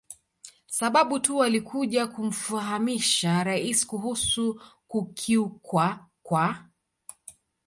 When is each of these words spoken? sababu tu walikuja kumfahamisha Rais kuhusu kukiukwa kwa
sababu 0.67 1.19
tu 1.19 1.37
walikuja 1.37 2.07
kumfahamisha 2.07 3.43
Rais 3.43 3.87
kuhusu 3.87 4.61
kukiukwa 4.87 6.05
kwa 6.23 6.69